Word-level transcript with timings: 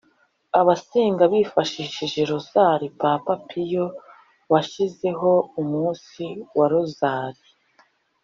abasenga 0.59 1.23
bifashishije 1.33 2.19
rozali 2.31 2.87
papa 3.01 3.33
piyo 3.47 3.85
washyizeho 4.51 5.31
umunsi 5.61 6.25
wa 6.57 6.65
rozali 6.73 7.43